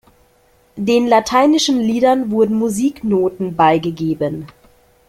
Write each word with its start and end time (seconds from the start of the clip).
Den 0.77 1.05
lateinischen 1.05 1.79
Liedern 1.79 2.31
wurden 2.31 2.57
Musiknoten 2.57 3.55
beigegeben. 3.55 4.47